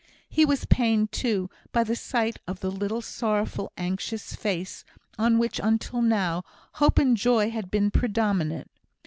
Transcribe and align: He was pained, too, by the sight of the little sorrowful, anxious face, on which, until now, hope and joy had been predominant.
He 0.27 0.45
was 0.45 0.65
pained, 0.65 1.11
too, 1.11 1.51
by 1.71 1.83
the 1.83 1.95
sight 1.95 2.39
of 2.47 2.59
the 2.61 2.71
little 2.71 3.03
sorrowful, 3.03 3.71
anxious 3.77 4.33
face, 4.33 4.83
on 5.19 5.37
which, 5.37 5.61
until 5.63 6.01
now, 6.01 6.43
hope 6.81 6.97
and 6.97 7.15
joy 7.15 7.51
had 7.51 7.69
been 7.69 7.91
predominant. 7.91 8.71